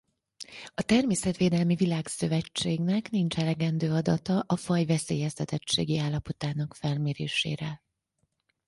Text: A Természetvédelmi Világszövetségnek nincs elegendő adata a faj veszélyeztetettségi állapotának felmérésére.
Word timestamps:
A 0.75 0.81
Természetvédelmi 0.81 1.75
Világszövetségnek 1.75 3.09
nincs 3.09 3.37
elegendő 3.37 3.91
adata 3.91 4.39
a 4.47 4.55
faj 4.55 4.85
veszélyeztetettségi 4.85 5.97
állapotának 5.97 6.75
felmérésére. 6.75 7.81